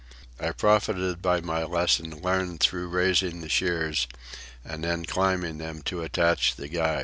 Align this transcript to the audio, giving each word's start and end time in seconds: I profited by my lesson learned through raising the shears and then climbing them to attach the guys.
I 0.39 0.49
profited 0.51 1.21
by 1.21 1.41
my 1.41 1.63
lesson 1.63 2.23
learned 2.23 2.59
through 2.59 2.87
raising 2.87 3.41
the 3.41 3.49
shears 3.49 4.07
and 4.65 4.83
then 4.83 5.05
climbing 5.05 5.59
them 5.59 5.83
to 5.83 6.01
attach 6.01 6.55
the 6.55 6.67
guys. 6.67 6.99